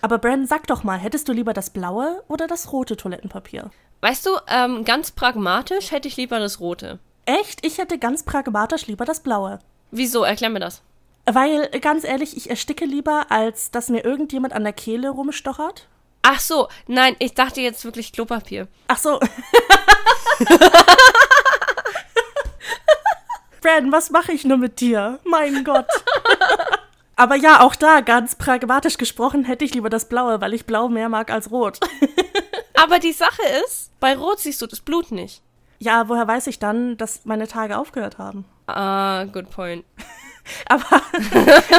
[0.00, 3.72] Aber Brandon, sag doch mal, hättest du lieber das blaue oder das rote Toilettenpapier?
[4.00, 7.00] Weißt du, ähm, ganz pragmatisch hätte ich lieber das rote.
[7.24, 7.66] Echt?
[7.66, 9.58] Ich hätte ganz pragmatisch lieber das blaue.
[9.90, 10.22] Wieso?
[10.22, 10.82] Erklär mir das.
[11.26, 15.88] Weil, ganz ehrlich, ich ersticke lieber, als dass mir irgendjemand an der Kehle rumstochert.
[16.26, 18.66] Ach so, nein, ich dachte jetzt wirklich Klopapier.
[18.88, 19.20] Ach so.
[23.60, 25.20] Brandon, was mache ich nur mit dir?
[25.24, 25.86] Mein Gott.
[27.16, 30.88] Aber ja, auch da, ganz pragmatisch gesprochen, hätte ich lieber das Blaue, weil ich Blau
[30.88, 31.78] mehr mag als Rot.
[32.74, 35.42] Aber die Sache ist, bei Rot siehst du das Blut nicht.
[35.78, 38.46] Ja, woher weiß ich dann, dass meine Tage aufgehört haben?
[38.66, 39.84] Ah, good point.
[40.68, 41.02] Aber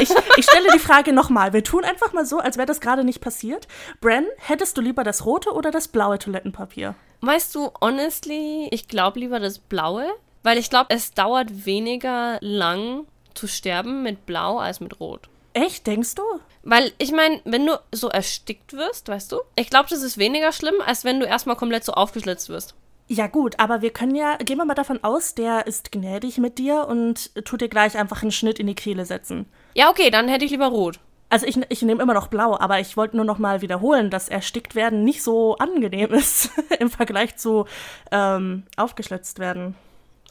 [0.01, 1.53] ich, ich stelle die Frage nochmal.
[1.53, 3.67] Wir tun einfach mal so, als wäre das gerade nicht passiert.
[4.01, 6.95] Bren, hättest du lieber das rote oder das blaue Toilettenpapier?
[7.21, 10.07] Weißt du, honestly, ich glaube lieber das blaue,
[10.43, 15.29] weil ich glaube, es dauert weniger lang zu sterben mit blau als mit rot.
[15.53, 16.23] Echt, denkst du?
[16.63, 20.51] Weil ich meine, wenn du so erstickt wirst, weißt du, ich glaube, das ist weniger
[20.51, 22.75] schlimm, als wenn du erstmal komplett so aufgeschlitzt wirst.
[23.07, 26.57] Ja gut, aber wir können ja, gehen wir mal davon aus, der ist gnädig mit
[26.57, 29.45] dir und tut dir gleich einfach einen Schnitt in die Kehle setzen.
[29.75, 30.99] Ja, okay, dann hätte ich lieber rot.
[31.29, 34.29] Also ich, ich nehme immer noch blau, aber ich wollte nur noch mal wiederholen, dass
[34.29, 37.65] erstickt werden nicht so angenehm ist im Vergleich zu
[38.11, 39.75] ähm, aufgeschlitzt werden.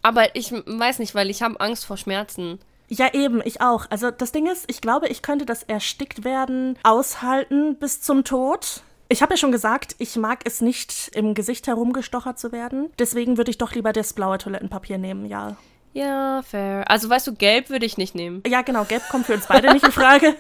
[0.03, 2.59] Aber ich weiß nicht, weil ich habe Angst vor Schmerzen.
[2.89, 3.87] Ja, eben, ich auch.
[3.91, 8.83] Also das Ding ist, ich glaube, ich könnte das erstickt werden aushalten bis zum Tod.
[9.09, 12.91] Ich habe ja schon gesagt, ich mag es nicht, im Gesicht herumgestochert zu werden.
[12.99, 15.57] Deswegen würde ich doch lieber das blaue Toilettenpapier nehmen, ja.
[15.93, 16.91] Ja, fair.
[16.91, 18.43] Also weißt du, gelb würde ich nicht nehmen.
[18.47, 20.35] Ja, genau, gelb kommt für uns beide nicht in Frage.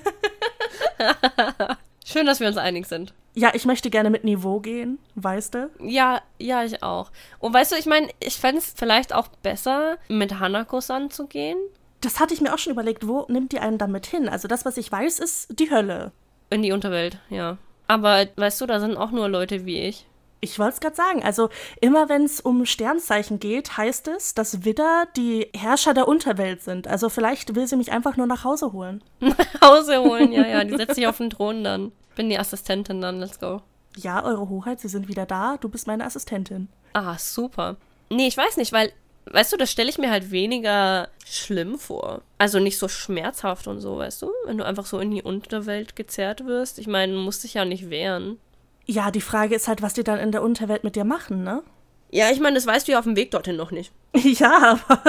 [2.04, 3.14] Schön, dass wir uns einig sind.
[3.34, 5.70] Ja, ich möchte gerne mit Niveau gehen, weißt du?
[5.80, 7.10] Ja, ja, ich auch.
[7.38, 11.56] Und weißt du, ich meine, ich fände es vielleicht auch besser, mit Hanako-san zu gehen.
[12.00, 14.28] Das hatte ich mir auch schon überlegt, wo nimmt die einen damit hin?
[14.28, 16.12] Also das, was ich weiß, ist die Hölle.
[16.50, 17.58] In die Unterwelt, ja.
[17.86, 20.06] Aber weißt du, da sind auch nur Leute wie ich.
[20.40, 21.22] Ich wollte es gerade sagen.
[21.22, 21.48] Also
[21.80, 26.86] immer wenn es um Sternzeichen geht, heißt es, dass Widder die Herrscher der Unterwelt sind.
[26.86, 29.02] Also vielleicht will sie mich einfach nur nach Hause holen.
[29.20, 30.64] Nach Hause holen, ja, ja.
[30.64, 31.92] Die setzt sich auf den Thron dann.
[32.14, 33.62] Bin die Assistentin dann, let's go.
[33.96, 35.56] Ja, Eure Hoheit, Sie sind wieder da.
[35.58, 36.68] Du bist meine Assistentin.
[36.92, 37.76] Ah, super.
[38.10, 38.92] Nee, ich weiß nicht, weil,
[39.30, 42.22] weißt du, das stelle ich mir halt weniger schlimm vor.
[42.38, 44.30] Also nicht so schmerzhaft und so, weißt du?
[44.46, 46.78] Wenn du einfach so in die Unterwelt gezerrt wirst.
[46.78, 48.38] Ich meine, du musst dich ja nicht wehren.
[48.86, 51.62] Ja, die Frage ist halt, was die dann in der Unterwelt mit dir machen, ne?
[52.10, 53.92] Ja, ich meine, das weißt du ja auf dem Weg dorthin noch nicht.
[54.14, 55.02] Ja, aber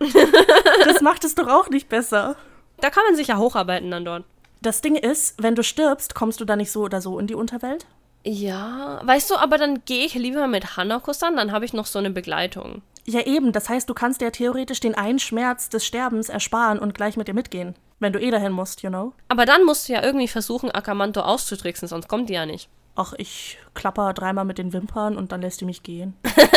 [0.84, 2.36] das macht es doch auch nicht besser.
[2.80, 4.24] Da kann man sich ja hocharbeiten dann dort.
[4.60, 7.34] Das Ding ist, wenn du stirbst, kommst du dann nicht so oder so in die
[7.34, 7.86] Unterwelt?
[8.24, 11.98] Ja, weißt du, aber dann gehe ich lieber mit Hanako-san, dann habe ich noch so
[11.98, 12.82] eine Begleitung.
[13.04, 13.52] Ja, eben.
[13.52, 17.28] Das heißt, du kannst dir theoretisch den einen Schmerz des Sterbens ersparen und gleich mit
[17.28, 17.74] dir mitgehen.
[17.98, 19.12] Wenn du eh dahin musst, you know?
[19.28, 22.68] Aber dann musst du ja irgendwie versuchen, Akamanto auszutricksen, sonst kommt die ja nicht.
[22.94, 26.14] Ach, ich klapper dreimal mit den Wimpern und dann lässt die mich gehen.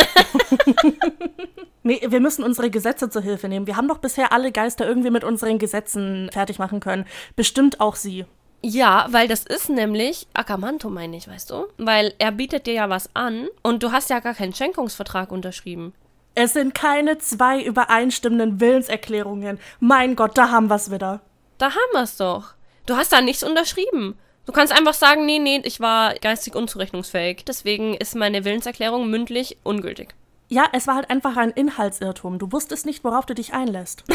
[1.84, 3.68] nee, wir müssen unsere Gesetze zur Hilfe nehmen.
[3.68, 7.06] Wir haben doch bisher alle Geister irgendwie mit unseren Gesetzen fertig machen können.
[7.36, 8.26] Bestimmt auch sie.
[8.62, 11.68] Ja, weil das ist nämlich Akamanto, meine ich, weißt du?
[11.78, 15.94] Weil er bietet dir ja was an und du hast ja gar keinen Schenkungsvertrag unterschrieben.
[16.36, 19.58] Es sind keine zwei übereinstimmenden Willenserklärungen.
[19.80, 21.22] Mein Gott, da haben wir's wieder.
[21.58, 22.56] Da haben wir's doch.
[22.86, 24.20] Du hast da nichts unterschrieben.
[24.46, 27.46] Du kannst einfach sagen, nee, nee, ich war geistig unzurechnungsfähig.
[27.46, 30.14] Deswegen ist meine Willenserklärung mündlich ungültig.
[30.50, 32.38] Ja, es war halt einfach ein Inhaltsirrtum.
[32.38, 34.04] Du wusstest nicht, worauf du dich einlässt.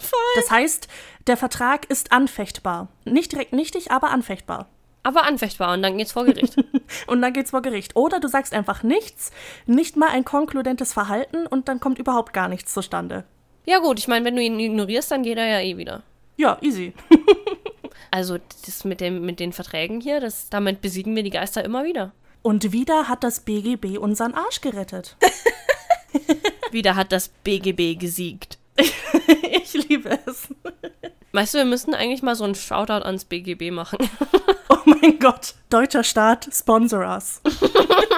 [0.00, 0.18] Voll.
[0.36, 0.88] Das heißt,
[1.26, 2.88] der Vertrag ist anfechtbar.
[3.04, 4.68] Nicht direkt nichtig, aber anfechtbar.
[5.04, 6.56] Aber anfechtbar und dann geht's vor Gericht.
[7.06, 7.96] Und dann geht's vor Gericht.
[7.96, 9.30] Oder du sagst einfach nichts,
[9.66, 13.24] nicht mal ein konkludentes Verhalten und dann kommt überhaupt gar nichts zustande.
[13.66, 16.02] ja gut, ich meine, wenn du ihn ignorierst, dann geht er ja eh wieder.
[16.36, 16.92] Ja, easy.
[18.10, 21.82] Also das mit, dem, mit den Verträgen hier, das, damit besiegen wir die Geister immer
[21.82, 22.12] wieder.
[22.42, 25.16] Und wieder hat das BGB unseren Arsch gerettet.
[26.70, 28.58] Wieder hat das BGB gesiegt.
[28.76, 30.48] ich liebe es.
[31.34, 33.98] Weißt du, wir müssten eigentlich mal so einen Shoutout ans BGB machen.
[34.68, 35.54] Oh mein Gott.
[35.70, 37.40] Deutscher Staat, sponsor us.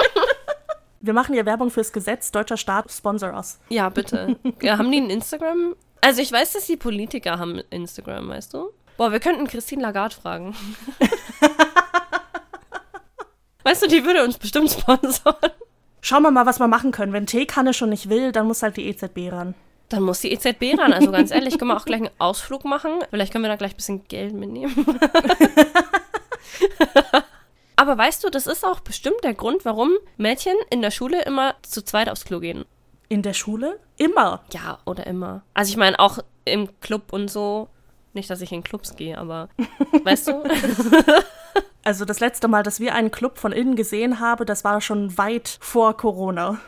[1.01, 2.33] Wir machen ja Werbung fürs Gesetz.
[2.33, 3.59] Deutscher Staat, sponsor us.
[3.69, 4.37] Ja, bitte.
[4.63, 5.77] Ja, haben die ein Instagram?
[6.01, 8.71] Also ich weiß, dass die Politiker haben Instagram, weißt du?
[8.97, 10.57] Boah, wir könnten Christine Lagarde fragen.
[13.65, 15.37] weißt du, die würde uns bestimmt sponsern.
[16.01, 17.13] Schauen wir mal, was wir machen können.
[17.13, 19.55] Wenn Teekanne schon nicht will, dann muss halt die EZB ran.
[19.89, 20.93] Dann muss die EZB ran.
[20.93, 22.99] Also ganz ehrlich, können wir auch gleich einen Ausflug machen.
[23.11, 24.75] Vielleicht können wir da gleich ein bisschen Geld mitnehmen.
[27.77, 31.55] Aber weißt du, das ist auch bestimmt der Grund, warum Mädchen in der Schule immer
[31.63, 32.65] zu zweit aufs Klo gehen.
[33.09, 33.79] In der Schule?
[33.99, 34.43] Immer.
[34.53, 35.43] Ja, oder immer.
[35.55, 37.69] Also ich meine, auch im Club und so.
[38.15, 39.51] Nicht, dass ich in Clubs gehe, aber
[40.05, 40.43] weißt du?
[41.85, 45.17] Also das letzte Mal, dass wir einen Club von innen gesehen haben, das war schon
[45.19, 46.59] weit vor Corona.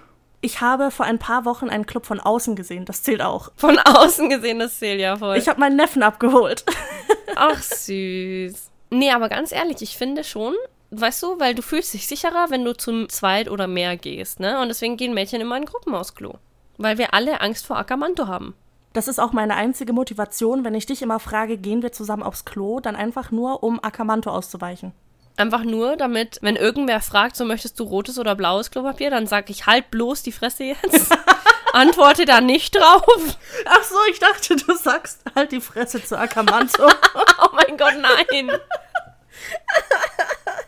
[0.40, 3.50] Ich habe vor ein paar Wochen einen Club von außen gesehen, das zählt auch.
[3.56, 5.36] Von außen gesehen, das zählt ja voll.
[5.36, 6.64] Ich habe meinen Neffen abgeholt.
[7.36, 8.70] Ach, süß.
[8.90, 10.54] Nee, aber ganz ehrlich, ich finde schon,
[10.90, 14.60] weißt du, weil du fühlst dich sicherer, wenn du zum zweit oder mehr gehst, ne?
[14.60, 16.34] Und deswegen gehen Mädchen immer in Gruppen aufs Klo.
[16.76, 18.54] Weil wir alle Angst vor Akamanto haben.
[18.92, 22.44] Das ist auch meine einzige Motivation, wenn ich dich immer frage, gehen wir zusammen aufs
[22.44, 24.92] Klo, dann einfach nur, um Akamanto auszuweichen.
[25.38, 29.50] Einfach nur, damit, wenn irgendwer fragt, so möchtest du rotes oder blaues Klopapier, dann sag
[29.50, 31.16] ich, halt bloß die Fresse jetzt.
[31.72, 33.38] Antworte da nicht drauf.
[33.64, 36.88] Ach so, ich dachte, du sagst halt die Fresse zu Akamanto.
[37.40, 38.50] Oh mein Gott, nein.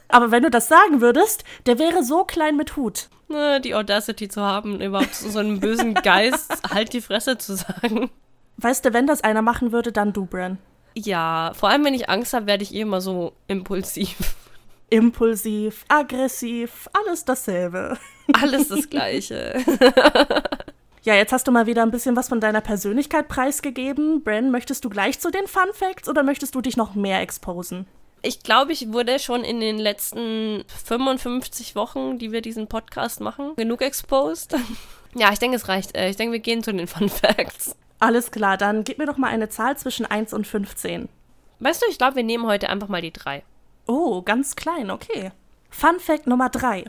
[0.07, 3.09] Aber wenn du das sagen würdest, der wäre so klein mit Hut.
[3.27, 8.09] Ne, Die Audacity zu haben, überhaupt so einem bösen Geist halt die Fresse zu sagen.
[8.59, 10.59] Weißt du, wenn das einer machen würde, dann du, Bran.
[10.95, 14.17] Ja, vor allem wenn ich Angst habe, werde ich eh immer so impulsiv.
[14.91, 17.97] Impulsiv, aggressiv, alles dasselbe.
[18.41, 19.59] Alles das Gleiche.
[21.03, 24.23] Ja, jetzt hast du mal wieder ein bisschen was von deiner Persönlichkeit preisgegeben.
[24.23, 27.87] Bran, möchtest du gleich zu den Fun Facts oder möchtest du dich noch mehr exposen?
[28.21, 33.57] Ich glaube, ich wurde schon in den letzten 55 Wochen, die wir diesen Podcast machen,
[33.57, 34.55] genug exposed.
[35.15, 35.97] Ja, ich denke, es reicht.
[35.97, 37.75] Äh, Ich denke, wir gehen zu den Fun Facts.
[37.99, 41.09] Alles klar, dann gib mir doch mal eine Zahl zwischen 1 und 15.
[41.59, 43.43] Weißt du, ich glaube, wir nehmen heute einfach mal die drei.
[43.91, 45.33] Oh, ganz klein, okay.
[45.69, 46.85] Fun Fact Nummer 3.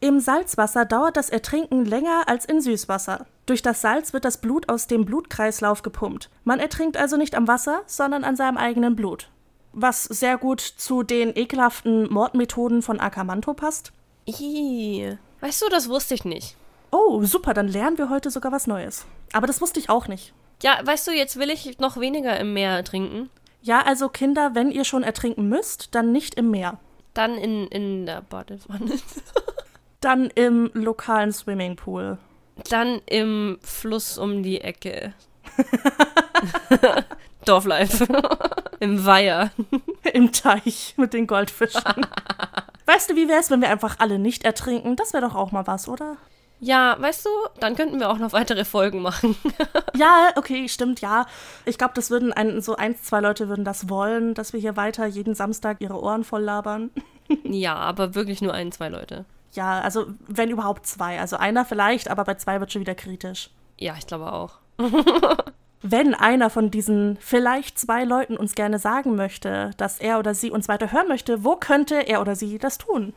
[0.00, 3.26] Im Salzwasser dauert das Ertrinken länger als in Süßwasser.
[3.44, 6.30] Durch das Salz wird das Blut aus dem Blutkreislauf gepumpt.
[6.44, 9.28] Man ertrinkt also nicht am Wasser, sondern an seinem eigenen Blut.
[9.74, 13.92] Was sehr gut zu den ekelhaften Mordmethoden von Akamanto passt.
[14.24, 16.56] Ih, weißt du, das wusste ich nicht.
[16.90, 19.04] Oh, super, dann lernen wir heute sogar was Neues.
[19.34, 20.32] Aber das wusste ich auch nicht.
[20.62, 23.28] Ja, weißt du, jetzt will ich noch weniger im Meer trinken.
[23.62, 26.78] Ja, also Kinder, wenn ihr schon ertrinken müsst, dann nicht im Meer.
[27.14, 28.92] Dann in, in der Badewanne.
[30.00, 32.18] Dann im lokalen Swimmingpool.
[32.68, 35.14] Dann im Fluss um die Ecke.
[37.44, 38.06] Dorflife.
[38.80, 39.52] Im Weiher.
[40.12, 42.06] Im Teich mit den Goldfischen.
[42.86, 44.96] weißt du, wie wär's, wenn wir einfach alle nicht ertrinken?
[44.96, 46.16] Das wäre doch auch mal was, oder?
[46.64, 49.36] Ja, weißt du, dann könnten wir auch noch weitere Folgen machen.
[49.94, 51.26] Ja, okay, stimmt, ja.
[51.66, 54.74] Ich glaube, das würden ein, so eins, zwei Leute würden das wollen, dass wir hier
[54.74, 56.90] weiter jeden Samstag ihre Ohren voll labern.
[57.44, 59.26] ja, aber wirklich nur ein, zwei Leute.
[59.52, 61.20] Ja, also wenn überhaupt zwei.
[61.20, 63.50] Also einer vielleicht, aber bei zwei wird schon wieder kritisch.
[63.78, 64.54] Ja, ich glaube auch.
[65.82, 70.52] Wenn einer von diesen vielleicht zwei Leuten uns gerne sagen möchte, dass er oder sie
[70.52, 73.12] uns weiter hören möchte, wo könnte er oder sie das tun?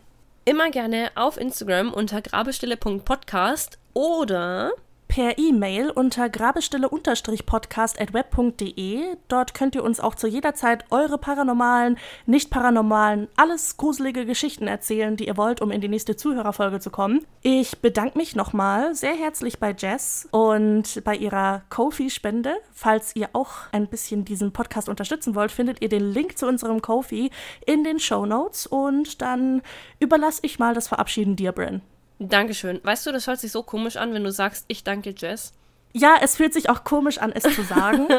[0.48, 4.73] Immer gerne auf Instagram unter grabestille.podcast oder
[5.08, 9.17] Per E-Mail unter grabestille-podcast.web.de.
[9.27, 14.67] Dort könnt ihr uns auch zu jeder Zeit eure paranormalen, nicht paranormalen, alles gruselige Geschichten
[14.67, 17.25] erzählen, die ihr wollt, um in die nächste Zuhörerfolge zu kommen.
[17.41, 22.58] Ich bedanke mich nochmal sehr herzlich bei Jess und bei ihrer Kofi-Spende.
[22.73, 26.81] Falls ihr auch ein bisschen diesen Podcast unterstützen wollt, findet ihr den Link zu unserem
[26.81, 27.31] Kofi
[27.65, 29.62] in den Show Notes und dann
[29.99, 31.81] überlasse ich mal das Verabschieden dir, Bryn.
[32.19, 32.79] Dankeschön.
[32.83, 35.53] Weißt du, das hört sich so komisch an, wenn du sagst, ich danke Jess.
[35.93, 38.07] Ja, es fühlt sich auch komisch an, es zu sagen.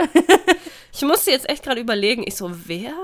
[0.96, 2.24] Ich musste jetzt echt gerade überlegen.
[2.26, 2.94] Ich so, wer?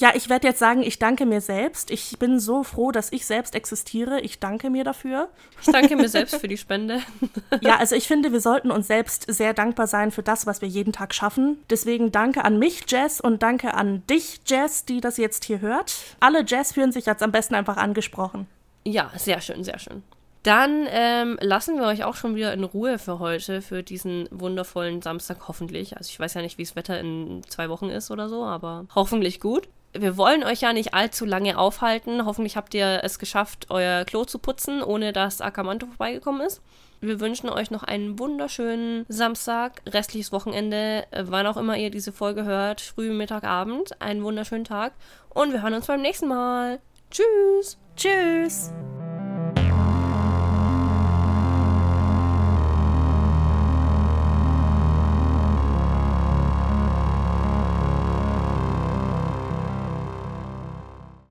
[0.00, 1.90] Ja, ich werde jetzt sagen, ich danke mir selbst.
[1.90, 4.20] Ich bin so froh, dass ich selbst existiere.
[4.20, 5.28] Ich danke mir dafür.
[5.60, 7.02] Ich danke mir selbst für die Spende.
[7.60, 10.68] Ja, also ich finde, wir sollten uns selbst sehr dankbar sein für das, was wir
[10.68, 11.58] jeden Tag schaffen.
[11.68, 15.94] Deswegen danke an mich, Jess, und danke an dich, Jess, die das jetzt hier hört.
[16.20, 18.46] Alle Jess fühlen sich jetzt am besten einfach angesprochen.
[18.84, 20.02] Ja, sehr schön, sehr schön.
[20.46, 25.02] Dann ähm, lassen wir euch auch schon wieder in Ruhe für heute, für diesen wundervollen
[25.02, 25.96] Samstag hoffentlich.
[25.96, 28.86] Also ich weiß ja nicht, wie das Wetter in zwei Wochen ist oder so, aber
[28.94, 29.68] hoffentlich gut.
[29.92, 32.24] Wir wollen euch ja nicht allzu lange aufhalten.
[32.24, 36.62] Hoffentlich habt ihr es geschafft, euer Klo zu putzen, ohne dass Akamanto vorbeigekommen ist.
[37.00, 42.12] Wir wünschen euch noch einen wunderschönen Samstag, restliches Wochenende, äh, wann auch immer ihr diese
[42.12, 44.00] Folge hört, früh, Mittag, Abend.
[44.00, 44.92] Einen wunderschönen Tag
[45.30, 46.78] und wir hören uns beim nächsten Mal.
[47.10, 47.78] Tschüss.
[47.96, 48.70] Tschüss.